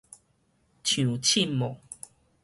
[0.83, 1.45] 上凊瘼